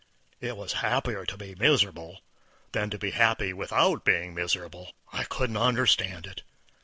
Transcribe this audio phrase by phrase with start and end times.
[0.39, 2.21] It was happier to be miserable
[2.71, 4.93] than to be happy without being miserable.
[5.13, 6.41] I couldn't understand it.